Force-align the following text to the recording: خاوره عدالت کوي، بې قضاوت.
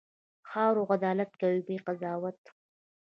خاوره 0.49 0.83
عدالت 0.95 1.31
کوي، 1.41 1.59
بې 1.67 1.77
قضاوت. 1.85 2.41